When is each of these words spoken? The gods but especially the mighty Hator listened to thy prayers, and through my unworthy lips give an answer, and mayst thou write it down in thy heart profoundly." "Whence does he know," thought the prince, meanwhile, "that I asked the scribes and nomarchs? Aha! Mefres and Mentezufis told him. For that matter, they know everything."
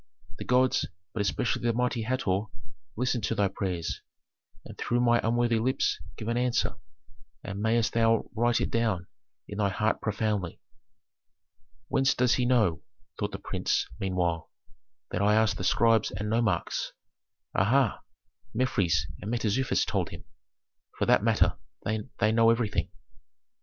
The 0.39 0.45
gods 0.45 0.87
but 1.13 1.21
especially 1.21 1.61
the 1.61 1.73
mighty 1.73 2.01
Hator 2.01 2.45
listened 2.95 3.23
to 3.25 3.35
thy 3.35 3.49
prayers, 3.49 4.01
and 4.65 4.75
through 4.75 4.99
my 5.01 5.21
unworthy 5.23 5.59
lips 5.59 5.99
give 6.17 6.27
an 6.27 6.37
answer, 6.37 6.77
and 7.43 7.61
mayst 7.61 7.93
thou 7.93 8.27
write 8.35 8.59
it 8.61 8.71
down 8.71 9.05
in 9.47 9.59
thy 9.59 9.69
heart 9.69 10.01
profoundly." 10.01 10.59
"Whence 11.87 12.15
does 12.15 12.33
he 12.33 12.47
know," 12.47 12.81
thought 13.19 13.31
the 13.31 13.37
prince, 13.37 13.85
meanwhile, 13.99 14.49
"that 15.11 15.21
I 15.21 15.35
asked 15.35 15.57
the 15.57 15.63
scribes 15.63 16.09
and 16.09 16.31
nomarchs? 16.31 16.93
Aha! 17.53 17.99
Mefres 18.55 19.05
and 19.21 19.29
Mentezufis 19.29 19.85
told 19.85 20.09
him. 20.09 20.25
For 20.97 21.05
that 21.05 21.21
matter, 21.21 21.57
they 21.85 22.31
know 22.31 22.49
everything." 22.49 22.89